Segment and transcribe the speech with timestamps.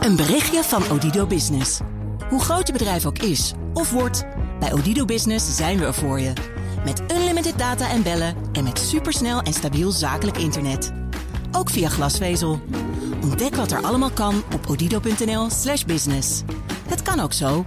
[0.00, 1.80] Een berichtje van Odido Business.
[2.28, 4.24] Hoe groot je bedrijf ook is of wordt,
[4.60, 6.32] bij Odido Business zijn we er voor je.
[6.84, 10.92] Met unlimited data en bellen en met supersnel en stabiel zakelijk internet.
[11.52, 12.60] Ook via glasvezel.
[13.22, 16.42] Ontdek wat er allemaal kan op odido.nl/slash business.
[16.88, 17.64] Het kan ook zo.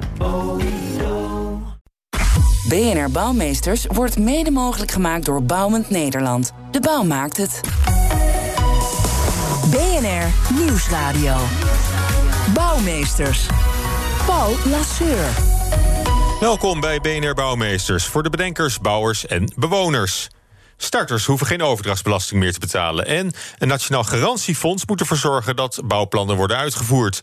[2.70, 6.52] BNR Bouwmeesters wordt mede mogelijk gemaakt door Bouwend Nederland.
[6.72, 7.62] De bouw maakt het.
[9.72, 11.36] BNR Nieuwsradio.
[12.54, 13.46] Bouwmeesters.
[14.26, 15.28] Paul Lasseur.
[16.40, 20.28] Welkom bij BNR Bouwmeesters voor de bedenkers, bouwers en bewoners.
[20.78, 23.06] Starters hoeven geen overdrachtsbelasting meer te betalen.
[23.06, 27.22] En een nationaal garantiefonds moet ervoor zorgen dat bouwplannen worden uitgevoerd.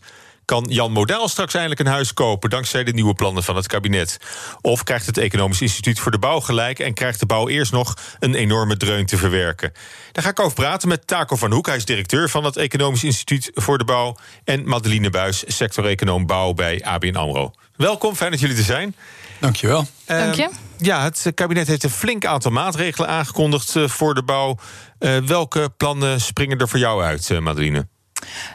[0.51, 4.17] Kan Jan Modaal straks eindelijk een huis kopen dankzij de nieuwe plannen van het kabinet?
[4.61, 7.93] Of krijgt het Economisch Instituut voor de Bouw gelijk en krijgt de bouw eerst nog
[8.19, 9.71] een enorme dreun te verwerken?
[10.11, 11.65] Daar ga ik over praten met Taco van Hoek.
[11.65, 14.15] Hij is directeur van het Economisch Instituut voor de Bouw.
[14.43, 17.51] En Madeline Buis, sector-econoom bouw bij ABN Amro.
[17.75, 18.95] Welkom, fijn dat jullie er zijn.
[19.39, 19.87] Dankjewel.
[20.05, 20.49] Dank je.
[20.77, 24.57] Ja, het kabinet heeft een flink aantal maatregelen aangekondigd uh, voor de bouw.
[24.99, 27.87] Uh, welke plannen springen er voor jou uit, Madeline?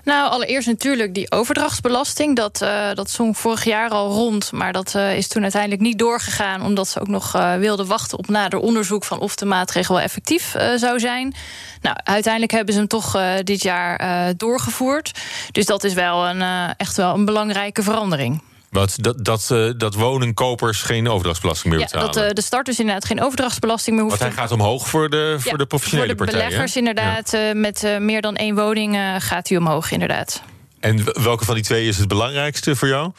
[0.04, 2.36] Nou, allereerst natuurlijk die overdrachtsbelasting.
[2.36, 5.98] Dat, uh, dat zong vorig jaar al rond, maar dat uh, is toen uiteindelijk niet
[5.98, 6.62] doorgegaan...
[6.62, 9.04] omdat ze ook nog uh, wilden wachten op nader onderzoek...
[9.04, 11.34] van of de maatregel wel effectief zou zijn.
[11.80, 15.20] Nou, uiteindelijk hebben ze hem toch dit jaar doorgevoerd.
[15.52, 18.42] Dus dat is wel een, echt wel een belangrijke verandering.
[18.70, 22.06] Wat, dat, dat, uh, dat woningkopers geen overdrachtsbelasting meer betalen?
[22.06, 25.10] Ja, dat uh, de starters inderdaad geen overdrachtsbelasting meer hoeven Want hij gaat omhoog voor
[25.10, 26.40] de, voor ja, de professionele partijen.
[26.40, 27.30] Voor de beleggers inderdaad.
[27.30, 27.48] Ja.
[27.48, 30.42] Uh, met meer dan één woning gaat hij omhoog inderdaad.
[30.80, 33.12] En welke van die twee is het belangrijkste voor jou?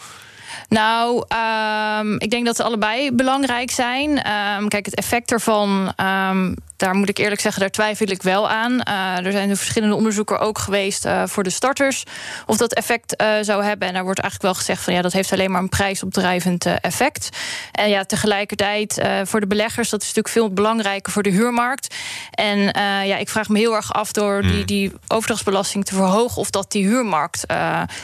[0.70, 1.24] Nou,
[2.00, 4.10] um, ik denk dat ze allebei belangrijk zijn.
[4.10, 5.94] Um, kijk, het effect ervan,
[6.30, 8.72] um, daar moet ik eerlijk zeggen, daar twijfel ik wel aan.
[8.72, 12.04] Uh, er zijn verschillende onderzoeken ook geweest uh, voor de starters.
[12.46, 13.88] Of dat effect uh, zou hebben.
[13.88, 17.30] En daar wordt eigenlijk wel gezegd van ja, dat heeft alleen maar een prijsopdrijvend effect.
[17.72, 21.96] En ja, tegelijkertijd voor de beleggers, dat is natuurlijk veel belangrijker voor de huurmarkt.
[22.32, 22.60] En
[23.08, 26.72] ja, ik vraag me heel erg af door die, die overdrachtsbelasting te verhogen, of dat
[26.72, 27.46] die huurmarkt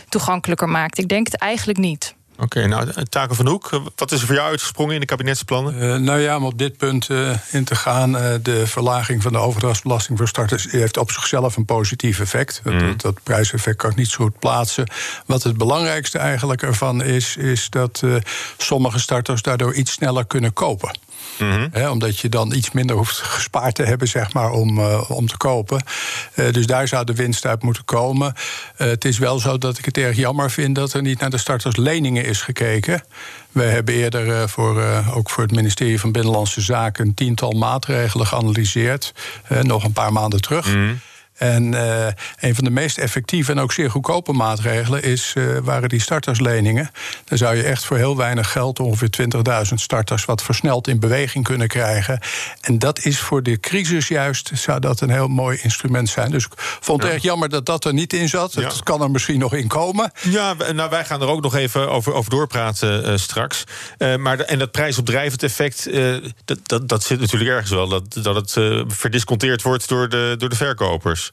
[0.09, 0.97] toegankelijker maakt.
[0.97, 2.15] Ik denk het eigenlijk niet.
[2.37, 5.83] Oké, okay, nou, Taken van Hoek, wat is er voor jou uitgesprongen in de kabinetsplannen?
[5.83, 9.31] Uh, nou ja, om op dit punt uh, in te gaan, uh, de verlaging van
[9.31, 12.61] de overdrachtsbelasting voor starters heeft op zichzelf een positief effect.
[12.63, 12.79] Mm.
[12.79, 14.89] Dat, dat, prijseffect kan ik niet zo goed plaatsen.
[15.25, 18.03] Wat het belangrijkste eigenlijk ervan is, is dat
[18.57, 20.97] sommige starters daardoor iets sneller kunnen kopen.
[21.71, 25.27] He, omdat je dan iets minder hoeft gespaard te hebben, zeg maar, om, uh, om
[25.27, 25.83] te kopen.
[26.35, 28.33] Uh, dus daar zou de winst uit moeten komen.
[28.77, 31.29] Uh, het is wel zo dat ik het erg jammer vind dat er niet naar
[31.29, 33.03] de startersleningen is gekeken.
[33.51, 39.13] We hebben eerder voor, ook voor het ministerie van Binnenlandse Zaken een tiental maatregelen geanalyseerd.
[39.61, 40.67] nog een paar maanden terug.
[40.67, 40.99] Mm-hmm.
[41.33, 42.07] En uh,
[42.39, 46.91] een van de meest effectieve en ook zeer goedkope maatregelen is, uh, waren die startersleningen.
[47.25, 49.09] Dan zou je echt voor heel weinig geld, ongeveer
[49.67, 52.19] 20.000 starters, wat versneld in beweging kunnen krijgen.
[52.61, 56.31] En dat is voor de crisis juist, zou dat een heel mooi instrument zijn.
[56.31, 57.15] Dus ik vond het ja.
[57.15, 58.53] erg jammer dat dat er niet in zat.
[58.53, 58.61] Ja.
[58.61, 60.11] Het kan er misschien nog in komen.
[60.21, 63.63] Ja, nou, wij gaan er ook nog even over, over doorpraten uh, straks.
[64.19, 65.89] maar de, en dat prijsopdrijvend effect,
[66.45, 67.87] dat, dat, dat zit natuurlijk ergens wel.
[67.87, 68.51] Dat, dat het
[68.87, 71.31] verdisconteerd wordt door de, door de verkopers.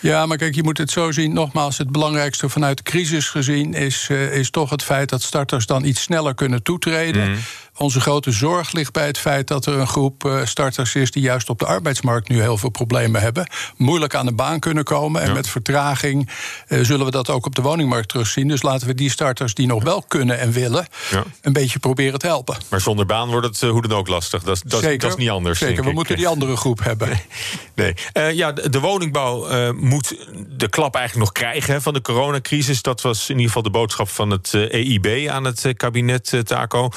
[0.00, 1.32] Ja, maar kijk, je moet het zo zien.
[1.32, 5.66] Nogmaals, het belangrijkste vanuit de crisis gezien is, uh, is toch het feit dat starters
[5.66, 7.30] dan iets sneller kunnen toetreden.
[7.30, 7.36] Mm.
[7.82, 11.22] Onze grote zorg ligt bij het feit dat er een groep uh, starters is die
[11.22, 13.46] juist op de arbeidsmarkt nu heel veel problemen hebben.
[13.76, 15.22] Moeilijk aan de baan kunnen komen.
[15.22, 15.34] En ja.
[15.34, 16.30] met vertraging
[16.68, 18.48] uh, zullen we dat ook op de woningmarkt terugzien.
[18.48, 21.22] Dus laten we die starters die nog wel kunnen en willen, ja.
[21.40, 22.56] een beetje proberen te helpen.
[22.68, 24.42] Maar zonder baan wordt het uh, hoe dan ook lastig.
[24.42, 24.98] Dat, dat, Zeker.
[24.98, 25.58] dat is niet anders.
[25.58, 25.94] Zeker, we ik.
[25.94, 27.08] moeten die andere groep hebben.
[27.74, 27.94] Nee.
[28.12, 28.36] nee.
[28.36, 30.16] ja, de, de woningbouw moet
[30.48, 32.82] de klap eigenlijk nog krijgen hè, van de coronacrisis.
[32.82, 36.90] Dat was in ieder geval de boodschap van het EIB aan het kabinet, Taco.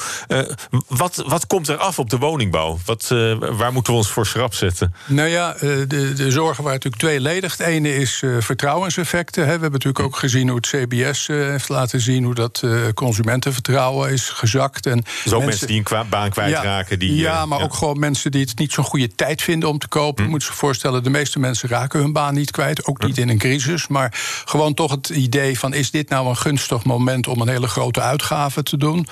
[0.88, 2.78] Wat, wat komt er af op de woningbouw?
[2.84, 4.94] Wat, uh, waar moeten we ons voor schrap zetten?
[5.06, 7.56] Nou ja, de, de zorgen waren natuurlijk tweeledig.
[7.56, 9.42] Het ene is uh, vertrouwenseffecten.
[9.42, 9.54] Hè.
[9.54, 12.24] We hebben natuurlijk ook gezien hoe het CBS uh, heeft laten zien...
[12.24, 12.62] hoe dat
[12.94, 14.86] consumentenvertrouwen is gezakt.
[14.86, 17.00] En dus ook mensen, mensen die een baan kwijtraken.
[17.00, 17.64] Ja, die, ja maar ja.
[17.64, 20.24] ook gewoon mensen die het niet zo'n goede tijd vinden om te kopen.
[20.24, 20.30] Hm.
[20.30, 22.86] Moet je voorstellen, de meeste mensen raken hun baan niet kwijt.
[22.86, 23.22] Ook niet hm.
[23.22, 23.86] in een crisis.
[23.86, 25.74] Maar gewoon toch het idee van...
[25.74, 29.06] is dit nou een gunstig moment om een hele grote uitgave te doen?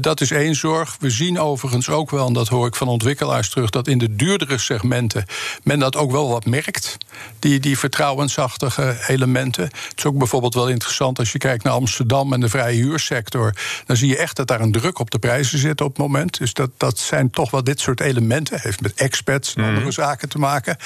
[0.00, 0.93] dat is één zorg.
[1.00, 4.16] We zien overigens ook wel, en dat hoor ik van ontwikkelaars terug, dat in de
[4.16, 5.24] duurdere segmenten
[5.62, 6.96] men dat ook wel wat merkt.
[7.38, 9.64] Die, die vertrouwensachtige elementen.
[9.64, 13.54] Het is ook bijvoorbeeld wel interessant als je kijkt naar Amsterdam en de vrije huursector.
[13.86, 16.38] Dan zie je echt dat daar een druk op de prijzen zit op het moment.
[16.38, 18.58] Dus dat, dat zijn toch wel dit soort elementen.
[18.60, 19.90] Heeft met expats en andere Mhm.
[19.90, 20.76] zaken te maken.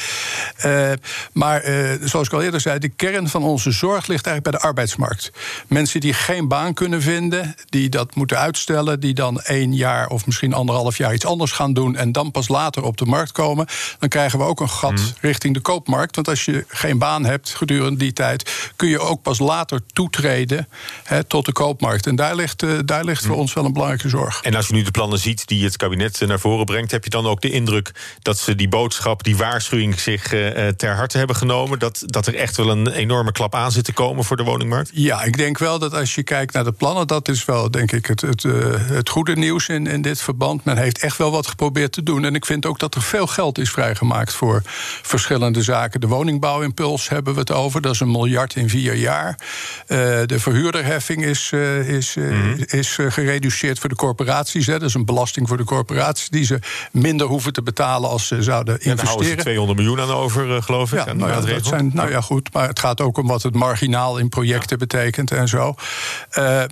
[0.57, 0.91] Eh,
[1.33, 4.53] maar eh, zoals ik al eerder zei, de kern van onze zorg ligt eigenlijk bij
[4.53, 5.31] de arbeidsmarkt.
[5.67, 10.27] Mensen die geen baan kunnen vinden, die dat moeten uitstellen, die dan één jaar of
[10.27, 13.67] misschien anderhalf jaar iets anders gaan doen en dan pas later op de markt komen,
[13.99, 16.15] dan krijgen we ook een gat richting de koopmarkt.
[16.15, 20.69] Want als je geen baan hebt gedurende die tijd, kun je ook pas later toetreden
[21.05, 22.07] hè, tot de koopmarkt.
[22.07, 24.41] En daar ligt, eh, daar ligt voor ons wel een belangrijke zorg.
[24.43, 27.05] En als je nu de plannen ziet die het kabinet eh, naar voren brengt, heb
[27.05, 27.93] je dan ook de indruk
[28.23, 31.79] dat ze die boodschap, die waarschuwing zich eh, ter harte hebben genomen?
[31.79, 34.91] Dat, dat er echt wel een enorme klap aan zit te komen voor de woningmarkt?
[34.93, 37.93] Ja, ik denk wel dat als je kijkt naar de plannen, dat is wel denk
[37.93, 40.65] ik het, het, het goede nieuws in, in dit verband.
[40.65, 42.25] Men heeft echt wel wat geprobeerd te doen.
[42.25, 44.63] En ik vind ook dat er veel geld is vrijgemaakt voor
[45.03, 46.01] verschillende zaken.
[46.01, 47.81] De woningbouwimpuls hebben we het over.
[47.81, 49.39] Dat is een miljard in vier jaar.
[49.87, 54.67] Eh, de verhuurderheffing is, eh, is, eh, is eh, gereduceerd voor de corporaties.
[54.67, 54.73] Hè.
[54.73, 56.59] Dat is een belasting voor de corporaties die ze
[56.93, 59.45] minder hoeven te betalen als ze zouden Ja, daar houden ze investeren.
[59.45, 60.99] 200 miljoen aan over, geloof ik.
[60.99, 62.53] Ja, die nou ja, dat zijn, nou ja, goed.
[62.53, 65.75] Maar het gaat ook om wat het marginaal in projecten betekent en zo.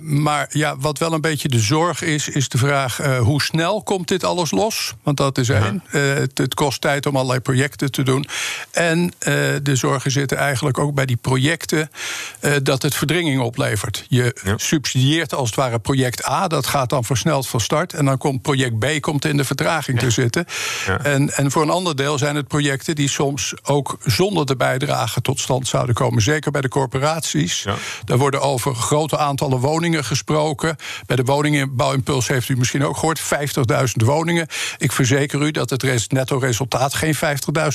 [0.03, 3.83] Maar ja, wat wel een beetje de zorg is, is de vraag: eh, hoe snel
[3.83, 4.93] komt dit alles los?
[5.03, 5.83] Want dat is één.
[5.91, 8.27] Eh, het, het kost tijd om allerlei projecten te doen.
[8.71, 9.33] En eh,
[9.63, 11.89] de zorgen zitten eigenlijk ook bij die projecten
[12.63, 14.05] dat het verdringing oplevert.
[14.07, 14.53] Je Ja.
[14.57, 17.93] subsidieert als het ware project A, dat gaat dan versneld van start.
[17.93, 20.45] En dan komt project B komt in de vertraging te zitten.
[21.03, 25.21] En, en voor een ander deel zijn het projecten die soms ook zonder de bijdrage
[25.21, 26.21] tot stand zouden komen.
[26.21, 27.65] Zeker bij de corporaties.
[28.05, 30.75] Daar worden over grote aantallen woningen gesproken.
[31.05, 34.47] Bij de woningenbouwimpuls heeft u misschien ook gehoord: 50.000 woningen.
[34.77, 37.21] Ik verzeker u dat het netto resultaat geen 50.000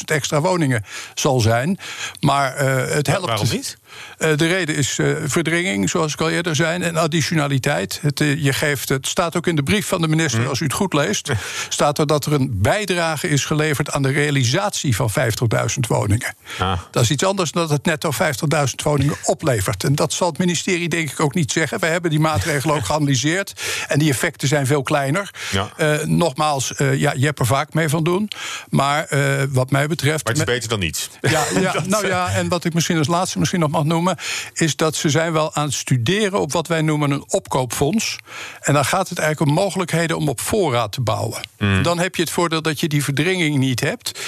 [0.04, 0.84] extra woningen
[1.14, 1.78] zal zijn.
[2.20, 3.26] Maar eh, het helpt.
[3.26, 3.76] waarom niet?
[4.18, 7.98] Eh, de reden is eh, verdringing, zoals ik al eerder zei, en additionaliteit.
[8.02, 10.48] Het, eh, je geeft, het staat ook in de brief van de minister, Hm.
[10.48, 11.30] als u het goed leest,
[11.68, 16.34] staat er dat er een bijdrage is geleverd aan de realisatie van 50.000 woningen.
[16.58, 16.80] Ah.
[16.90, 19.84] Dat is iets anders dan dat het netto 50.000 woningen oplevert.
[19.84, 21.80] En dat zal het ministerie denk ik ook niet zeggen.
[21.80, 23.52] We hebben die maatregelen ook geanalyseerd.
[23.88, 25.30] En die effecten zijn veel kleiner.
[25.50, 25.70] Ja.
[26.04, 28.28] Nogmaals, ja, je hebt er vaak mee van doen.
[28.68, 29.06] Maar
[29.50, 30.24] wat mij betreft.
[30.24, 31.10] Maar het is beter dan niets.
[31.20, 34.16] ja, ja nou ja, en wat ik misschien als laatste misschien nog mag noemen...
[34.52, 38.18] is dat ze zijn wel aan het studeren op wat wij noemen een opkoopfonds.
[38.60, 41.40] En dan gaat het eigenlijk om mogelijkheden om op voorraad te bouwen.
[41.58, 41.82] Mm.
[41.82, 44.20] Dan heb je het voordeel dat je die verdringing niet hebt.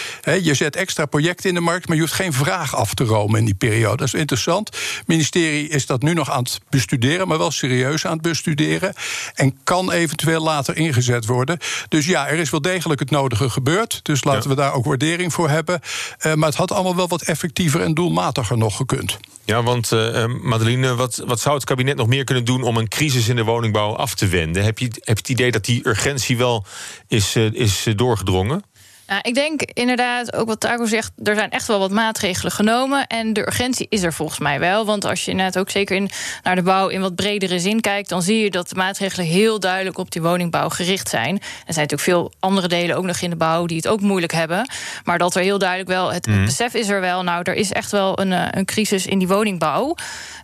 [0.43, 3.39] Je zet extra projecten in de markt, maar je hoeft geen vraag af te romen
[3.39, 3.97] in die periode.
[3.97, 4.69] Dat is interessant.
[4.69, 8.95] Het ministerie is dat nu nog aan het bestuderen, maar wel serieus aan het bestuderen.
[9.35, 11.59] En kan eventueel later ingezet worden.
[11.89, 14.01] Dus ja, er is wel degelijk het nodige gebeurd.
[14.03, 14.49] Dus laten Ja.
[14.49, 15.81] we daar ook waardering voor hebben.
[16.19, 19.19] Eh, maar het had allemaal wel wat effectiever en doelmatiger nog gekund.
[19.47, 22.77] Ja, want eh, eh, Madeline, wat, wat zou het kabinet nog meer kunnen doen om
[22.77, 24.65] een crisis in de woningbouw af te wenden?
[24.65, 26.65] Heb je, heb je het idee dat die urgentie wel
[27.09, 28.63] is, eh, is doorgedrongen?
[29.07, 33.07] Nou, ik denk inderdaad, ook wat Taco zegt, er zijn echt wel wat maatregelen genomen.
[33.07, 34.85] En de urgentie is er volgens mij wel.
[34.85, 36.11] Want als je inderdaad ook zeker in,
[36.43, 39.61] naar de bouw in wat bredere zin kijkt, dan zie je dat de maatregelen heel
[39.61, 41.35] duidelijk op die woningbouw gericht zijn.
[41.35, 44.33] Er zijn natuurlijk veel andere delen ook nog in de bouw die het ook moeilijk
[44.33, 44.69] hebben.
[45.05, 47.73] Maar dat er heel duidelijk wel, het, het besef is er wel, nou, er is
[47.73, 49.95] echt wel een, eh, een crisis in die woningbouw.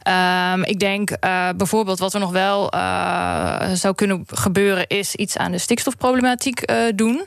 [0.02, 5.36] Ehm, ik denk eh, bijvoorbeeld wat er nog wel eh, zou kunnen gebeuren, is iets
[5.36, 7.26] aan de stikstofproblematiek doen.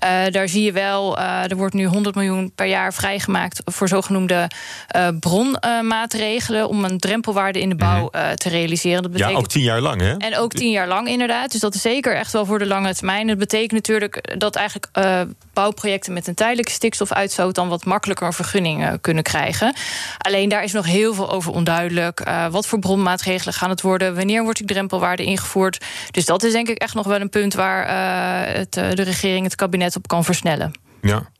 [0.00, 3.88] Eh, daar zie je wel, eh, er wordt nu 100 miljoen per jaar vrijgemaakt voor
[3.88, 4.50] zogenoemde
[4.88, 9.02] eh, bronmaatregelen om een drempelwaarde in de bouw eh, te realiseren.
[9.02, 9.30] Dat Mhm.
[9.30, 10.16] Ja, ook tien jaar lang, hè?
[10.16, 11.52] en ook tien jaar lang inderdaad.
[11.52, 13.26] Dus dat is zeker echt wel voor de lange termijn.
[13.26, 14.88] Dat betekent natuurlijk dat eigenlijk
[15.52, 19.74] bouwprojecten met een tijdelijke stikstofuitstoot dan wat makkelijker een vergunning kunnen krijgen.
[20.18, 22.22] Alleen daar is nog heel veel over onduidelijk.
[22.50, 24.14] Wat voor bronmaatregelen gaan het worden?
[24.14, 25.84] Wanneer wordt die drempelwaarde ingevoerd?
[26.10, 27.88] Dus dat is denk ik echt nog wel een punt waar
[28.56, 30.78] het, de regering, het kabinet op kan versnellen.
[31.00, 31.30] Ja.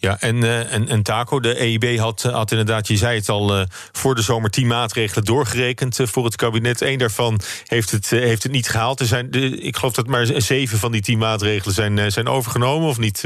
[0.00, 3.56] Ja, en, eh, en, en Taco, de EIB had, had inderdaad, je zei het al,
[3.56, 6.80] eh, voor de zomer tien maatregelen doorgerekend eh, voor het kabinet.
[6.80, 9.00] Eén daarvan heeft het, heeft het niet gehaald.
[9.00, 9.32] Er zijn,
[9.64, 13.24] ik geloof dat maar zeven van die tien maatregelen zijn, zijn overgenomen, of niet?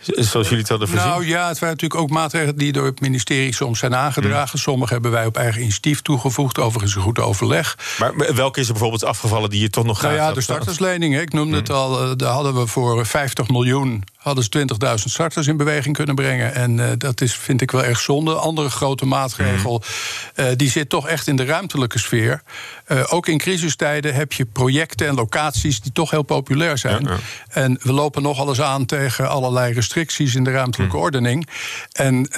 [0.00, 1.08] zoals jullie het hadden voorzien.
[1.08, 4.58] Nou ja, het waren natuurlijk ook maatregelen die door het ministerie soms zijn aangedragen.
[4.58, 7.78] Sommige hebben wij op eigen initiatief toegevoegd, overigens een goed overleg.
[7.98, 11.20] maar welke is er bijvoorbeeld afgevallen die je toch nog Nou ja, had- de starterslening.
[11.20, 15.46] Ik noemde het al, eh, daar hadden we voor 50 miljoen hadden ze 20.000 starters
[15.46, 16.80] in beweging beweging kunnen brengen.
[16.80, 18.34] En dat is, vind ik wel erg zonde.
[18.34, 19.82] Andere grote maatregel,
[20.36, 20.56] mhm.
[20.56, 22.42] die zit toch echt in de ruimtelijke sfeer.
[23.08, 27.08] ook in crisistijden heb je projecten en locaties die toch heel populair zijn.
[27.48, 31.04] En we lopen nogal eens aan tegen allerlei restricties in de ruimtelijke mhm.
[31.04, 31.48] ordening.
[31.92, 32.28] En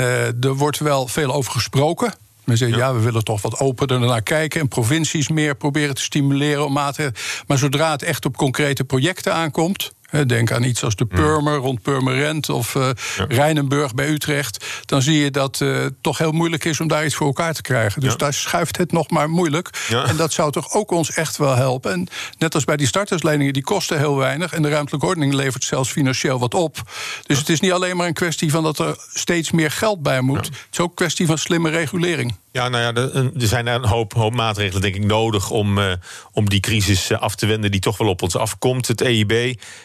[0.40, 2.14] er wordt wel veel over gesproken.
[2.44, 2.94] Men zegt, ja.
[2.94, 4.61] we willen toch wat opener naar kijken...
[4.61, 7.21] en provincies meer proberen te stimuleren om maatregelen.
[7.47, 9.92] Maar zodra het echt op concrete projecten aankomt...
[10.26, 12.90] Denk aan iets als de Purmer rond Purmerend of uh,
[13.28, 14.64] Rijnenburg bij Utrecht.
[14.85, 17.54] Dan zie je dat het uh, toch heel moeilijk is om daar iets voor elkaar
[17.54, 18.00] te krijgen.
[18.00, 19.71] Dus daar schuift het nog maar moeilijk.
[20.07, 21.92] En dat zou toch ook ons echt wel helpen.
[21.92, 24.52] En net als bij die startersleningen, die kosten heel weinig.
[24.52, 26.83] En de ruimtelijke ordening levert zelfs financieel wat op.
[27.26, 30.21] Dus het is niet alleen maar een kwestie van dat er steeds meer geld bij
[30.21, 30.47] moet.
[30.47, 32.35] Het is ook een kwestie van slimme regulering.
[32.52, 35.92] Ja, nou ja, er zijn een hoop, hoop maatregelen, denk ik, nodig om, uh,
[36.32, 38.88] om die crisis eh, af te wenden die toch wel op ons afkomt.
[38.88, 39.32] Het EIB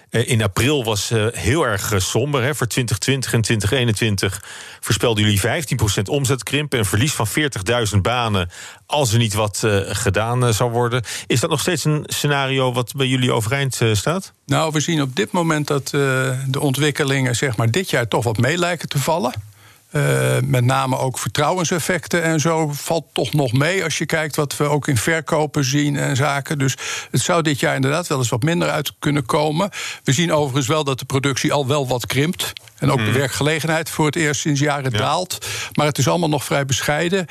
[0.09, 2.43] eh, in april was heel erg somber.
[2.43, 2.55] Hè.
[2.55, 4.43] Voor 2020 en 2021
[4.79, 5.65] voorspelden jullie
[5.99, 7.27] 15% omzetkrimp en verlies van
[7.93, 8.49] 40.000 banen
[8.85, 11.03] als er niet wat gedaan zou worden.
[11.27, 14.33] Is dat nog steeds een scenario wat bij jullie overeind staat?
[14.45, 15.89] Nou, we zien op dit moment dat
[16.47, 19.33] de ontwikkelingen zeg maar, dit jaar toch wat mee lijken te vallen.
[19.91, 24.57] Uh, met name ook vertrouwenseffecten en zo valt toch nog mee als je kijkt wat
[24.57, 26.57] we ook in verkopen zien en zaken.
[26.57, 26.77] Dus
[27.11, 29.69] het zou dit jaar inderdaad wel eens wat minder uit kunnen komen.
[30.03, 32.53] We zien overigens wel dat de productie al wel wat krimpt.
[32.77, 33.13] En ook de mhm.
[33.13, 35.45] werkgelegenheid voor het eerst sinds jaren daalt.
[35.73, 37.25] Maar het is allemaal nog vrij bescheiden.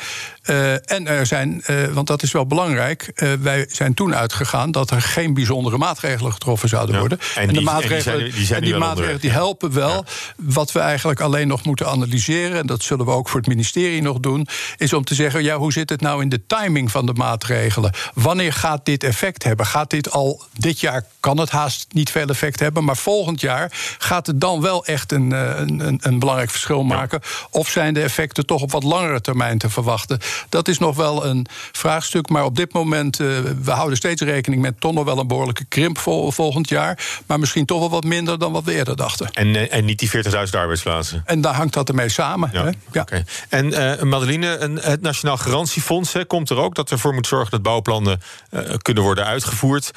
[0.51, 4.71] Uh, en er zijn, uh, want dat is wel belangrijk, uh, wij zijn toen uitgegaan
[4.71, 7.01] dat er geen bijzondere maatregelen getroffen zouden ja.
[7.01, 7.19] worden.
[7.19, 9.73] En, en, die, de maatregelen, en die, zijn, die, zijn en die maatregelen die helpen
[9.73, 9.89] wel.
[9.89, 10.05] Ja.
[10.37, 14.03] Wat we eigenlijk alleen nog moeten analyseren, en dat zullen we ook voor het ministerie
[14.03, 17.07] nog doen, is om te zeggen: ja, hoe zit het nou in de timing van
[17.07, 17.93] de maatregelen?
[18.15, 19.67] Wanneer gaat dit effect hebben?
[19.67, 21.05] Gaat dit al dit jaar?
[21.21, 25.13] Kan het haast niet veel effect hebben, maar volgend jaar gaat het dan wel echt
[25.13, 27.21] een eh, een, een, een, belangrijk verschil maken?
[27.51, 30.19] Of zijn de effecten toch op wat langere termijn te verwachten?
[30.49, 32.29] Dat is nog wel een vraagstuk.
[32.29, 35.65] Maar op dit moment, uh, we houden steeds rekening met toch nog wel een behoorlijke
[35.65, 36.99] krimp vol, volgend jaar.
[37.27, 39.31] Maar misschien toch wel wat minder dan wat we eerder dachten.
[39.33, 41.23] En, eh, en niet die 40.000 arbeidsplaatsen?
[41.27, 42.51] En daar hangt dat ermee samen.
[42.53, 42.65] Ja.
[42.65, 42.71] Hè?
[42.93, 43.01] ja.
[43.01, 43.25] Okay.
[43.49, 47.51] En uh, Madeline, een, het Nationaal Garantiefonds hè, komt er ook dat ervoor moet zorgen
[47.51, 49.91] dat bouwplannen uh, kunnen worden uitgevoerd.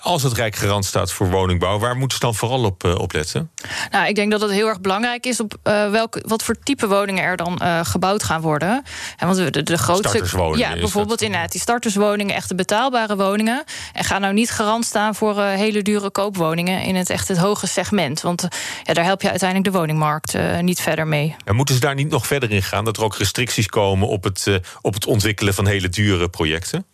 [0.00, 3.50] als het Rijk garant staat voor woningbouw, waar moeten ze dan vooral op, op letten?
[3.90, 6.88] Nou, ik denk dat het heel erg belangrijk is op uh, welke, wat voor type
[6.88, 8.82] woningen er dan uh, gebouwd gaan worden.
[9.16, 10.22] En want de, de grootste.
[10.56, 13.64] Ja, bijvoorbeeld inderdaad die starterswoningen, echte betaalbare woningen.
[13.92, 17.38] En ga nou niet garant staan voor uh, hele dure koopwoningen in het echt het
[17.38, 18.20] hoge segment.
[18.20, 18.48] Want
[18.84, 21.36] ja, daar help je uiteindelijk de woningmarkt niet verder mee.
[21.44, 22.84] En moeten ze daar niet nog verder in gaan?
[22.84, 26.86] Dat er ook restricties komen op het, op het ontwikkelen van hele dure projecten?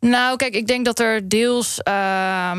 [0.00, 2.50] Nou, kijk, ik denk dat er deels uh,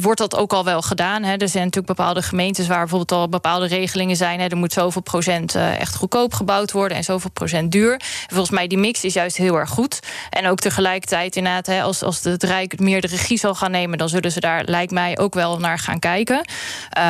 [0.00, 1.22] wordt dat ook al wel gedaan.
[1.22, 1.36] Hè.
[1.36, 4.40] Er zijn natuurlijk bepaalde gemeentes waar bijvoorbeeld al bepaalde regelingen zijn.
[4.40, 4.46] Hè.
[4.46, 7.92] Er moet zoveel procent uh, echt goedkoop gebouwd worden en zoveel procent duur.
[7.92, 10.00] En volgens mij die mix is juist heel erg goed.
[10.30, 13.98] En ook tegelijkertijd inderdaad, hè, als, als het Rijk meer de regie zal gaan nemen,
[13.98, 16.48] dan zullen ze daar, lijkt mij, ook wel naar gaan kijken.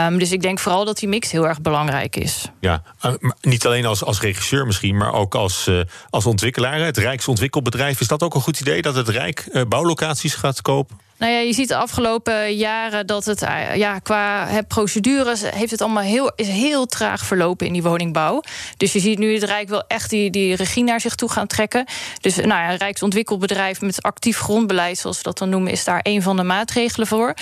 [0.07, 2.45] Um, dus ik denk vooral dat die mix heel erg belangrijk is.
[2.61, 6.81] Ja, uh, niet alleen als, als regisseur misschien, maar ook als, uh, als ontwikkelaar.
[6.81, 10.97] Het Rijksontwikkelbedrijf, is dat ook een goed idee dat het Rijk bouwlocaties gaat kopen?
[11.19, 15.81] Nou ja, je ziet de afgelopen jaren dat het eh, ja, qua procedures heeft het
[15.81, 18.43] allemaal heel, is heel traag verlopen in die woningbouw.
[18.77, 21.47] Dus je ziet nu het Rijk wel echt die, die regie naar zich toe gaan
[21.47, 21.85] trekken.
[22.21, 26.01] Dus nou ja, een Rijksontwikkelbedrijf met actief grondbeleid, zoals we dat dan noemen, is daar
[26.03, 27.35] een van de maatregelen voor.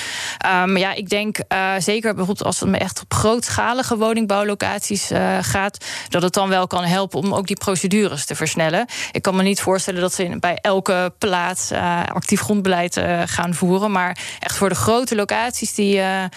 [0.63, 6.23] Um, ja, ik denk uh, zeker bijvoorbeeld als het echt op grootschalige woningbouwlocaties gaat, dat
[6.23, 8.87] het dan wel kan helpen om ook die procedures te versnellen.
[9.13, 11.73] Ik kan me niet voorstellen dat ze bij elke plaats
[12.13, 16.29] actief grondbeleid gaan voeren maar echt voor de grote locaties die, uh, uh,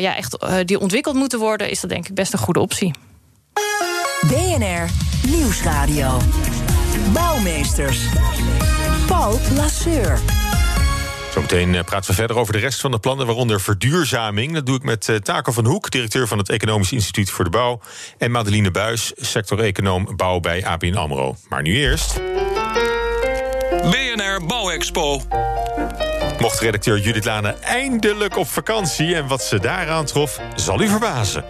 [0.00, 2.94] ja, echt, uh, die ontwikkeld moeten worden, is dat denk ik best een goede optie.
[4.20, 4.88] BNR
[5.28, 6.20] Nieuwsradio.
[7.12, 7.98] Bouwmeesters.
[9.06, 10.18] Paul Lasseur.
[11.32, 14.54] Zometeen praten we verder over de rest van de plannen, waaronder verduurzaming.
[14.54, 17.80] Dat doe ik met Taco van Hoek, directeur van het Economisch Instituut voor de Bouw.
[18.18, 21.36] En Madeline Buis, sector-econoom bouw bij ABN AMRO.
[21.48, 22.20] Maar nu eerst...
[23.90, 25.20] BNR Bouwexpo.
[26.40, 29.14] Mocht redacteur Judith Lane eindelijk op vakantie...
[29.14, 31.44] en wat ze daar aantrof, zal u verbazen.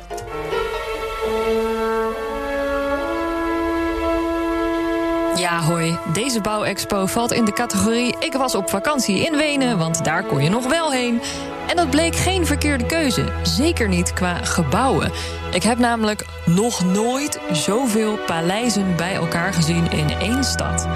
[5.37, 5.99] Ja, hoi.
[6.13, 8.17] Deze bouwexpo valt in de categorie...
[8.19, 11.21] ik was op vakantie in Wenen, want daar kon je nog wel heen.
[11.69, 13.25] En dat bleek geen verkeerde keuze.
[13.43, 15.13] Zeker niet qua gebouwen.
[15.53, 20.89] Ik heb namelijk nog nooit zoveel paleizen bij elkaar gezien in één stad.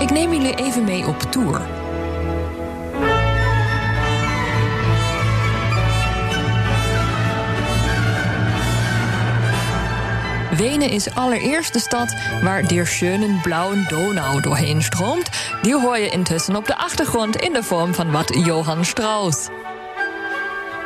[0.00, 1.83] Ik neem jullie even mee op tour...
[10.56, 15.30] Wenen is allereerst de stad waar der schönen blauwen Donau doorheen stroomt.
[15.62, 19.48] Die hoor je intussen op de achtergrond in de vorm van wat Johann Strauss.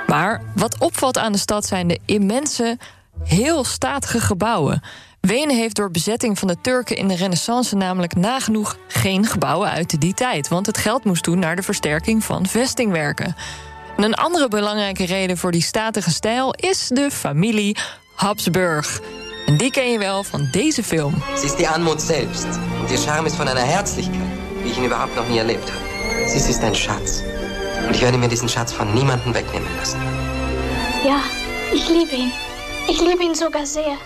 [0.07, 2.79] Maar wat opvalt aan de stad zijn de immense,
[3.25, 4.83] heel statige gebouwen.
[5.21, 10.01] Wenen heeft door bezetting van de Turken in de Renaissance namelijk nagenoeg geen gebouwen uit
[10.01, 13.37] die tijd, want het geld moest toen naar de versterking van vestingwerken.
[13.97, 17.77] En een andere belangrijke reden voor die statige stijl is de familie
[18.15, 19.01] Habsburg.
[19.49, 21.15] En die ken je wel van deze film.
[21.37, 22.47] Sie ist die Anmut selbst.
[22.81, 24.29] Und ihr Charme ist von einer Herzlichkeit,
[24.63, 26.29] wie ich ihn überhaupt noch nie erlebt habe.
[26.29, 27.23] Sie ist ein Schatz.
[27.87, 29.99] Und ich werde mir diesen Schatz von niemandem wegnehmen lassen.
[31.03, 31.23] Ja,
[31.73, 32.33] ich liebe ihn.
[32.89, 33.97] Ich liebe ihn sogar sehr.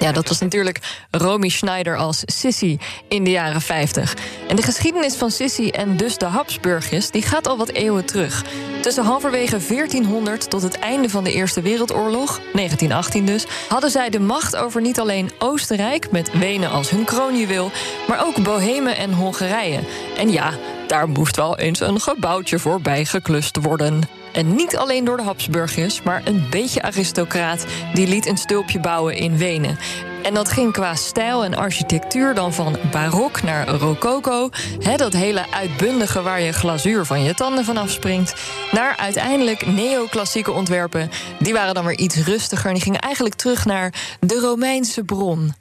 [0.00, 2.78] Ja, dat was natuurlijk Romy Schneider als Sissy
[3.08, 4.16] in de jaren 50.
[4.48, 7.10] En de geschiedenis van Sissy en dus de Habsburgjes...
[7.10, 8.44] die gaat al wat eeuwen terug.
[8.80, 13.46] Tussen halverwege 1400 tot het einde van de Eerste Wereldoorlog, 1918 dus...
[13.68, 16.10] hadden zij de macht over niet alleen Oostenrijk...
[16.10, 17.70] met Wenen als hun kroonjuweel...
[18.08, 19.80] maar ook Bohemen en Hongarije.
[20.16, 20.52] En ja,
[20.86, 24.17] daar moest wel eens een gebouwtje voorbij geklust worden.
[24.32, 27.66] En niet alleen door de Habsburgers, maar een beetje aristocraat...
[27.94, 29.78] die liet een stulpje bouwen in Wenen.
[30.22, 34.50] En dat ging qua stijl en architectuur dan van barok naar rococo...
[34.78, 38.34] Hè, dat hele uitbundige waar je glazuur van je tanden van afspringt...
[38.72, 41.10] naar uiteindelijk neoclassieke ontwerpen.
[41.38, 45.54] Die waren dan weer iets rustiger en die gingen eigenlijk terug naar de Romeinse bron.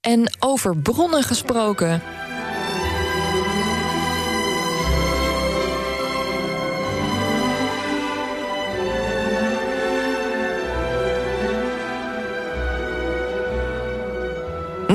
[0.00, 2.02] En over bronnen gesproken...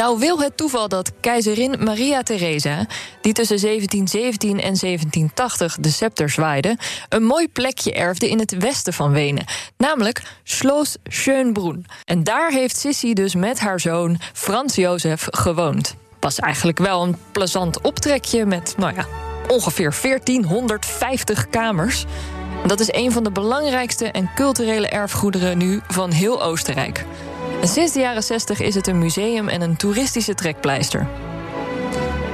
[0.08, 2.86] Nou wil het toeval dat keizerin Maria Theresa,
[3.22, 6.78] die tussen 1717 en 1780 de scepter zwaaide,
[7.10, 9.46] een mooi plekje erfde in het westen van Wenen,
[9.78, 11.86] namelijk Schloss Schönbrunn.
[12.06, 15.96] En daar heeft Sissy dus met haar zoon Frans Jozef gewoond.
[16.20, 19.06] Was eigenlijk wel een plezant optrekje met, nou ja,
[19.48, 22.06] ongeveer 1450 kamers.
[22.66, 27.06] Dat is een van de belangrijkste en culturele erfgoederen nu van heel Oostenrijk.
[27.62, 31.08] Sinds de jaren 60 is het een museum en een toeristische trekpleister.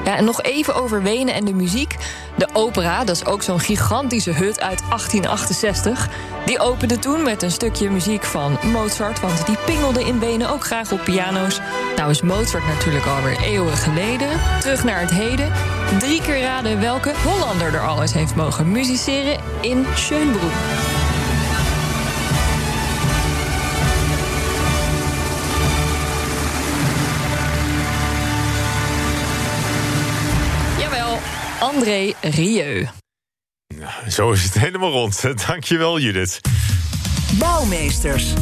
[0.06, 1.96] Ja, en nog even over Wenen en de muziek.
[2.38, 6.10] De opera, dat is ook zo'n gigantische hut uit 1868.
[6.46, 9.20] Die opende toen met een stukje muziek van Mozart...
[9.20, 11.60] want die pingelde in Wenen ook graag op piano's.
[11.96, 14.30] Nou is Mozart natuurlijk alweer eeuwen geleden.
[14.60, 15.52] Terug naar het heden.
[16.00, 20.93] Drie keer raden welke Hollander er al eens heeft mogen musiceren in Schönbrunn.
[31.64, 32.88] André Rieu.
[34.10, 35.24] Zo is het helemaal rond.
[35.48, 36.42] Dankjewel, Judith.
[37.40, 38.34] Bouwmeesters.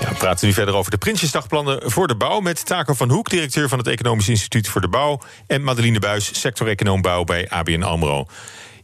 [0.00, 2.40] Ja, we praten nu verder over de Prinsjesdagplannen voor de bouw...
[2.40, 5.20] met Taco van Hoek, directeur van het Economisch Instituut voor de Bouw...
[5.46, 8.26] en Madeline Buis, sector-econoom bouw bij ABN AMRO.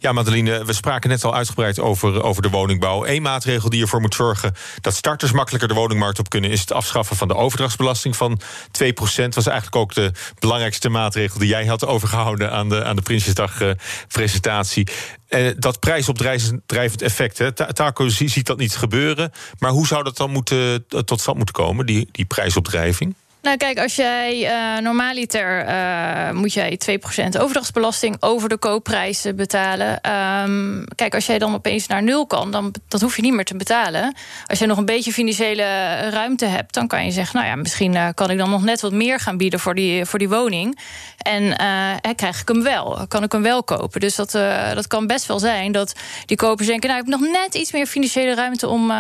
[0.01, 3.07] Ja, Madeline, we spraken net al uitgebreid over, over de woningbouw.
[3.07, 6.73] Eén maatregel die ervoor moet zorgen dat starters makkelijker de woningmarkt op kunnen, is het
[6.73, 11.67] afschaffen van de overdrachtsbelasting van 2% Dat was eigenlijk ook de belangrijkste maatregel die jij
[11.67, 14.89] had overgehouden aan de, aan de Prinsjesdag-presentatie.
[15.29, 17.53] Eh, dat prijsopdrijvend effect, hè.
[17.53, 19.33] Ta- Taco zie- ziet dat niet gebeuren.
[19.59, 23.15] Maar hoe zou dat dan moeten, tot stand moeten komen, die, die prijsopdrijving?
[23.43, 30.01] Nou, kijk, als jij eh normaliter eh, moet jij 2% overdrachtsbelasting over de koopprijzen betalen.
[30.01, 33.45] Ehm, kijk, als jij dan opeens naar nul kan, dan dat hoef je niet meer
[33.45, 34.15] te betalen.
[34.47, 35.65] Als je nog een beetje financiële
[36.11, 38.81] ruimte hebt, dan kan je zeggen: Nou ja, misschien eh, kan ik dan nog net
[38.81, 40.79] wat meer gaan bieden voor die, voor die woning.
[41.19, 41.57] En
[42.17, 44.01] krijg ik hem wel, kan ik hem wel kopen.
[44.01, 44.31] Dus dat,
[44.75, 45.93] dat kan best wel zijn dat
[46.27, 48.93] die kopers denken: Nou, ik heb nog net iets meer financiële ruimte om,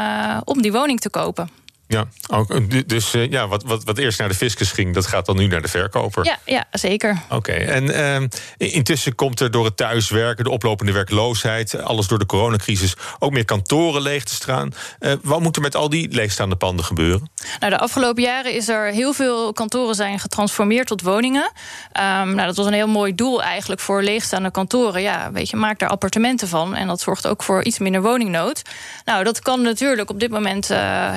[0.44, 1.66] om die woning te kopen.
[1.88, 4.94] Ja, ook, eh, du- dus eh, ja, wat, wat, wat eerst naar de fiscus ging,
[4.94, 6.24] dat gaat dan nu naar de verkoper.
[6.24, 7.18] Ja, ja zeker.
[7.31, 12.18] Oké, en ehm, in- intussen komt er door het thuiswerken, de oplopende werkloosheid, alles door
[12.18, 14.72] de coronacrisis, ook meer kantoren leeg te staan.
[14.98, 17.31] Eh, wat moet er met al die leegstaande panden gebeuren?
[17.61, 21.53] Nou, de afgelopen jaren is er heel veel kantoren zijn getransformeerd tot woningen.
[21.92, 25.03] Ehm, nou, dat was een heel mooi doel eigenlijk voor leegstaande kantoren.
[25.03, 26.74] Ja, weet je, maak daar appartementen van.
[26.74, 28.62] En dat zorgt ook voor iets minder woningnood.
[29.05, 30.70] Nou, dat kan natuurlijk op dit moment,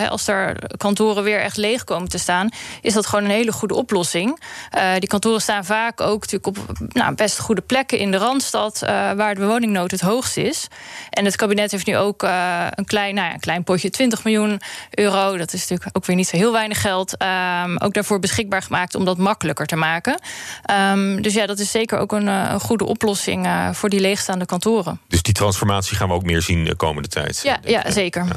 [0.09, 2.49] als er kantoren weer echt leeg komen te staan,
[2.81, 4.39] is dat gewoon een hele goede oplossing.
[4.69, 8.81] Eh, die kantoren staan vaak ook natuurlijk op nou, best goede plekken in de randstad,
[8.81, 10.67] eh, waar de woningnood het hoogst is.
[11.09, 14.23] En het kabinet heeft nu ook eh, een, klein, nou ja, een klein potje, 20
[14.23, 15.37] miljoen euro.
[15.37, 17.17] Dat is natuurlijk ook weer niet zo heel weinig geld.
[17.17, 20.19] ehm, ook daarvoor beschikbaar gemaakt om dat makkelijker te maken.
[20.63, 24.99] Ehm, dus ja, dat is zeker ook een, een goede oplossing voor die leegstaande kantoren.
[25.07, 27.41] Dus die transformatie gaan we ook meer zien de komende tijd.
[27.43, 28.27] Ja, ja zeker.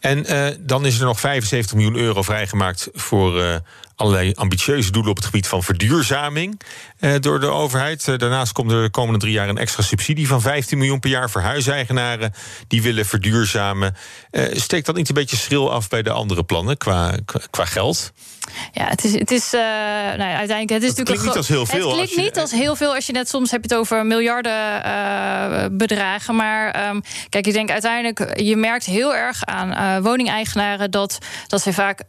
[0.00, 3.54] En uh, dan is er nog 75 miljoen euro vrijgemaakt voor uh,
[3.96, 6.60] allerlei ambitieuze doelen op het gebied van verduurzaming
[7.00, 8.04] uh, door de overheid.
[8.04, 11.30] daarnaast komt er de komende drie jaar een extra subsidie van 15 miljoen per jaar
[11.30, 12.32] voor huiseigenaren
[12.68, 13.96] die willen verduurzamen.
[14.52, 17.14] steekt dat niet een beetje schril af bij de andere plannen qua,
[17.50, 18.12] qua, geld?
[18.72, 20.70] Ja, het is, het is uh, nou ja, uiteindelijk.
[20.70, 21.86] Het is het natuurlijk niet als heel veel.
[21.86, 24.06] Het klinkt je, niet als heel veel als je net soms heb je het over
[24.06, 26.36] miljarden uh, bedragen.
[26.36, 31.62] Maar um, kijk, ik denk uiteindelijk, je merkt heel erg aan uh, woningeigenaren dat, dat
[31.62, 32.02] ze vaak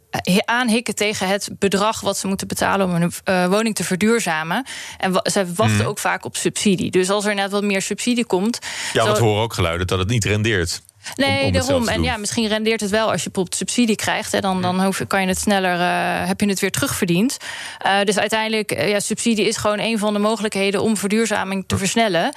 [0.44, 4.66] aanhikken tegen het bedrag wat ze moeten betalen om een uh, woning te verduurzamen.
[4.98, 5.86] En ze wachten mm.
[5.86, 6.90] ook vaak op subsidie.
[6.90, 8.58] Dus als er net wat meer subsidie komt.
[8.92, 10.80] Ja, we horen ook geluiden dat het niet rendeert.
[11.14, 11.88] Nee, om, daarom.
[11.88, 14.32] En ja, misschien rendeert het wel als je bijvoorbeeld subsidie krijgt.
[14.32, 17.36] Hè, dan dan hoef, kan je het sneller, uh, heb je het weer terugverdiend.
[17.86, 22.32] Uh, dus uiteindelijk, ja, subsidie is gewoon een van de mogelijkheden om verduurzaming te versnellen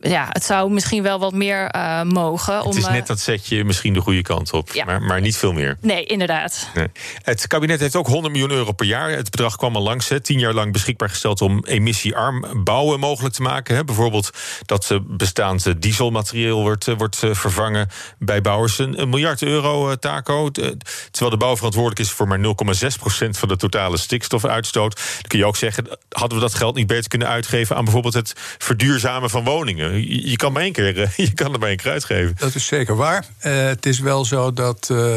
[0.00, 2.58] ja, het zou misschien wel wat meer uh, mogen.
[2.58, 4.84] Het is net dat zet je misschien de goede kant op, ja.
[4.84, 5.76] maar, maar niet veel meer.
[5.80, 6.68] Nee, inderdaad.
[6.74, 6.86] Nee.
[7.22, 9.10] Het kabinet heeft ook 100 miljoen euro per jaar.
[9.10, 13.34] Het bedrag kwam al langs, hè, tien jaar lang beschikbaar gesteld om emissiearm bouwen mogelijk
[13.34, 13.76] te maken.
[13.76, 13.84] Hè.
[13.84, 14.30] Bijvoorbeeld
[14.66, 18.78] dat bestaand dieselmaterieel wordt, wordt vervangen bij bouwers.
[18.78, 20.50] Een, een miljard euro, taco.
[20.50, 24.94] Terwijl de bouw verantwoordelijk is voor maar 0,6% van de totale stikstofuitstoot.
[24.96, 28.14] Dan kun je ook zeggen, hadden we dat geld niet beter kunnen uitgeven aan bijvoorbeeld
[28.14, 29.87] het verduurzamen van woningen?
[29.94, 32.34] Je, kan maar één keer, eh, je kan er maar één keer uitgeven.
[32.38, 33.24] Dat is zeker waar.
[33.46, 35.16] Uh, het is wel zo dat uh,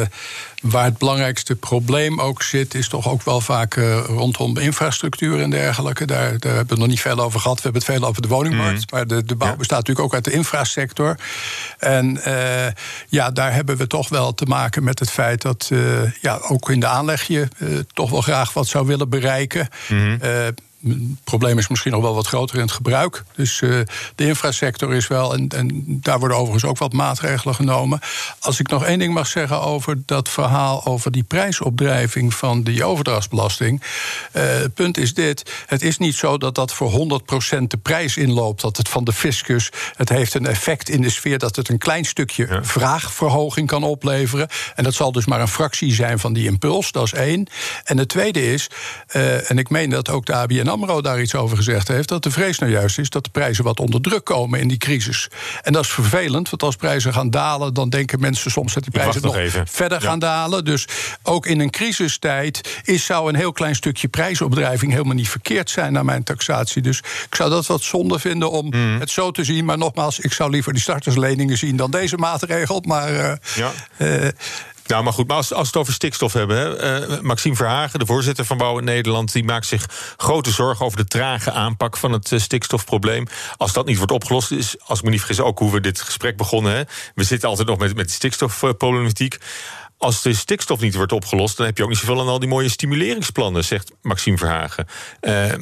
[0.61, 5.49] waar het belangrijkste probleem ook zit, is toch ook wel vaak uh, rondom infrastructuur en
[5.49, 6.05] dergelijke.
[6.05, 7.55] Daar, daar hebben we het nog niet veel over gehad.
[7.55, 8.91] We hebben het veel over de woningmarkt.
[8.91, 8.97] Mm.
[8.97, 9.55] Maar de, de bouw ja.
[9.55, 11.19] bestaat natuurlijk ook uit de infrasector.
[11.79, 12.21] En
[13.07, 15.71] ja, daar hebben we toch wel te maken met het feit dat
[16.21, 17.47] ja, ook in de aanleg je
[17.93, 19.67] toch wel graag wat zou willen bereiken.
[19.87, 20.19] Mm
[20.83, 23.23] het probleem is misschien nog wel wat groter in het gebruik.
[23.35, 23.79] Dus uh,
[24.15, 27.99] de infrasector is wel, en, en, daar worden overigens ook wat maatregelen genomen.
[28.39, 32.83] Als ik nog één ding mag zeggen over dat verhaal over die prijsopdrijving van die
[32.83, 33.81] overdrachtsbelasting.
[33.81, 37.21] Uh, het punt is dit: het is niet zo dat dat voor
[37.55, 39.69] 100% de prijs inloopt, dat het van de fiscus.
[39.95, 42.63] Het heeft een effect in de sfeer dat het een klein stukje ja.
[42.63, 44.47] vraagverhoging kan opleveren.
[44.75, 47.47] En dat zal dus maar een fractie zijn van die impuls, dat is één.
[47.83, 48.69] En het tweede is,
[49.15, 52.07] uh, en ik meen dat ook de ABN AMRO daar iets over gezegd heeft...
[52.07, 54.77] dat de vrees nou juist is dat de prijzen wat onder druk komen in die
[54.77, 55.27] crisis.
[55.61, 57.73] En dat is vervelend, want als prijzen gaan dalen...
[57.73, 60.07] dan denken mensen soms dat die prijzen nog, nog verder ja.
[60.07, 60.65] gaan dalen.
[60.65, 60.87] Dus
[61.23, 64.91] ook in een crisistijd is, zou een heel klein stukje prijsopdrijving...
[64.91, 66.81] helemaal niet verkeerd zijn naar mijn taxatie.
[66.81, 68.99] Dus ik zou dat wat zonde vinden om mm.
[68.99, 69.65] het zo te zien.
[69.65, 72.83] Maar nogmaals, ik zou liever die startersleningen zien dan deze maatregel.
[72.87, 73.71] Maar uh, ja.
[73.97, 74.27] uh,
[74.91, 76.57] nou, maar goed, maar als, als we het over stikstof hebben...
[76.57, 79.31] Hè, uh, Maxime Verhagen, de voorzitter van Bouw in Nederland...
[79.31, 79.85] die maakt zich
[80.17, 83.27] grote zorgen over de trage aanpak van het uh, stikstofprobleem.
[83.57, 85.39] Als dat niet wordt opgelost, is, als ik me niet vergis...
[85.39, 86.73] ook hoe we dit gesprek begonnen.
[86.73, 86.81] Hè.
[87.15, 89.37] We zitten altijd nog met, met stikstofproblematiek
[90.01, 92.49] als de stikstof niet wordt opgelost, dan heb je ook niet zoveel aan al die
[92.49, 94.87] mooie stimuleringsplannen, zegt Maxime Verhagen.
[95.21, 95.53] Uh,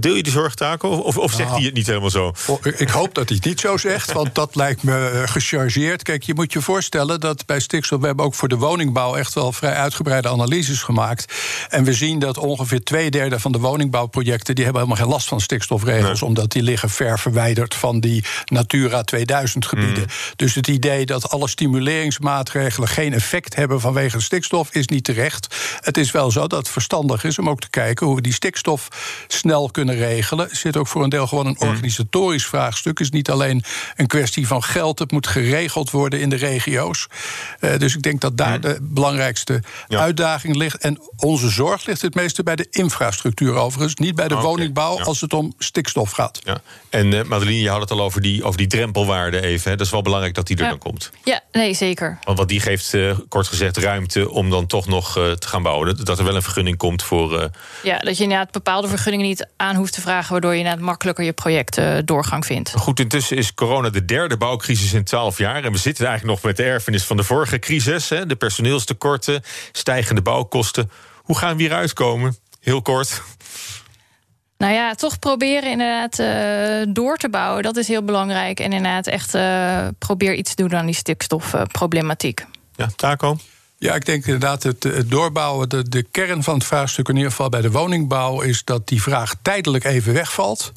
[0.00, 0.88] deel je die zorg, Taco?
[0.88, 2.34] Of, of zegt nou, hij het niet helemaal zo?
[2.76, 6.02] Ik hoop dat hij het niet zo zegt, want dat lijkt me eh, gechargeerd.
[6.02, 9.34] Kijk, je moet je voorstellen dat bij stikstof, we hebben ook voor de woningbouw echt
[9.34, 11.34] wel vrij uitgebreide analyses gemaakt.
[11.68, 15.28] En we zien dat ongeveer twee derde van de woningbouwprojecten, die hebben helemaal geen last
[15.28, 16.28] van stikstofregels, nee.
[16.28, 20.02] omdat die liggen ver verwijderd van die Natura 2000 gebieden.
[20.02, 20.34] Mm.
[20.36, 25.04] Dus het idee dat alle stimuleringsmaatregelen geen effect hebben hebben vanwege de stikstof is niet
[25.04, 25.56] terecht.
[25.80, 28.32] Het is wel zo dat het verstandig is om ook te kijken hoe we die
[28.32, 28.88] stikstof
[29.28, 30.50] snel kunnen regelen.
[30.50, 32.98] Er zit ook voor een deel gewoon een organisatorisch vraagstuk.
[32.98, 33.64] Het is niet alleen
[33.96, 34.98] een kwestie van geld.
[34.98, 37.06] Het moet geregeld worden in de regio's.
[37.60, 39.98] Uh, dus ik denk dat daar de belangrijkste ja.
[39.98, 40.76] uitdaging ligt.
[40.76, 43.94] En onze zorg ligt het meeste bij de infrastructuur overigens.
[43.94, 44.46] Niet bij de okay.
[44.46, 45.04] woningbouw ja.
[45.04, 46.40] als het om stikstof gaat.
[46.44, 46.60] Ja.
[46.90, 49.70] En uh, Madeline, je had het al over die, over die drempelwaarde even.
[49.70, 49.76] Hè.
[49.76, 51.10] Dat is wel belangrijk dat die er dan komt.
[51.24, 52.18] Ja, nee, zeker.
[52.24, 55.62] Want wat die geeft uh, kort gezegd ruimte om dan toch nog uh, te gaan
[55.62, 55.96] bouwen.
[55.96, 57.32] Dat, dat, er wel een vergunning komt voor.
[57.32, 57.44] Uh...
[57.82, 61.24] Ja, dat je inderdaad bepaalde vergunningen niet aan hoeft te vragen, waardoor je inderdaad makkelijker
[61.24, 62.72] je project uh, doorgang vindt.
[62.76, 65.64] Goed, intussen is corona de derde bouwcrisis in twaalf jaar.
[65.64, 68.08] En we zitten eigenlijk nog met de erfenis van de vorige crisis.
[68.08, 70.90] Hè, de personeelstekorten, stijgende bouwkosten.
[71.16, 72.36] Hoe gaan we hieruit komen?
[72.60, 73.22] Heel kort.
[74.62, 77.62] Nou ja, toch proberen inderdaad uh, door te bouwen.
[77.62, 78.60] Dat is heel belangrijk.
[78.60, 82.44] En inderdaad echt uh, probeer iets te doen aan die stikstofproblematiek.
[82.76, 83.36] Ja, Taco?
[83.78, 85.68] Ja, ik denk inderdaad het, het doorbouwen.
[85.68, 89.02] De, de kern van het vraagstuk, in ieder geval bij de woningbouw, is dat die
[89.02, 90.72] vraag tijdelijk even wegvalt.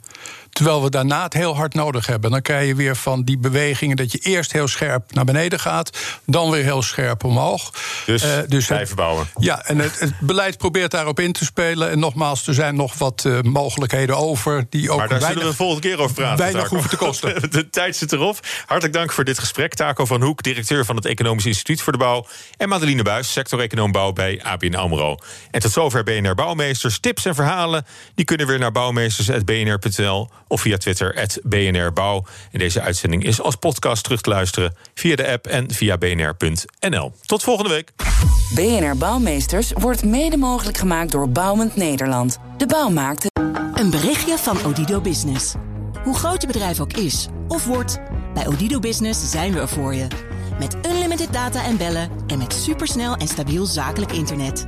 [0.55, 2.31] Terwijl we daarna het heel hard nodig hebben.
[2.31, 5.97] Dan krijg je weer van die bewegingen dat je eerst heel scherp naar beneden gaat,
[6.25, 7.71] dan weer heel scherp omhoog.
[8.05, 9.27] Dus, Eh, dus blijven bouwen.
[9.39, 11.89] ja, en het, het beleid probeert daarop in te spelen.
[11.89, 15.43] En nogmaals, er zijn nog wat eh, mogelijkheden over die ook Maar daar weinig, zullen
[15.43, 16.37] we de volgende keer over praten.
[16.37, 17.33] weinig hoeven te kosten.
[17.51, 18.39] De tijd zit erop.
[18.65, 19.73] Hartelijk dank voor dit gesprek.
[19.73, 22.27] Taco van Hoek, directeur van het Economisch Instituut voor de Bouw.
[22.57, 25.17] En Madeline Buis, sector-econoom bouw bij ABN AMRO.
[25.51, 26.99] En tot zover BNR Bouwmeesters.
[26.99, 32.25] Tips en verhalen die kunnen weer naar bouwmeesters.bnr.nl of via Twitter BNR Bouw.
[32.51, 37.13] En deze uitzending is als podcast terug te luisteren via de app en via bnr.nl.
[37.25, 37.91] Tot volgende week.
[38.53, 42.38] BNR Bouwmeesters wordt mede mogelijk gemaakt door Bouwend Nederland.
[42.58, 43.31] De bouw maakt het.
[43.73, 45.53] Een berichtje van Odido Business.
[46.03, 47.99] Hoe groot je bedrijf ook is of wordt,
[48.34, 50.08] bij Odido Business zijn we er voor je.
[50.60, 54.67] Met unlimited data en bellen en met supersnel en stabiel zakelijk internet.